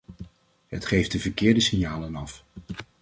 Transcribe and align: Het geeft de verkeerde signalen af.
Het 0.67 0.85
geeft 0.85 1.11
de 1.11 1.19
verkeerde 1.19 1.59
signalen 1.59 2.15
af. 2.15 2.43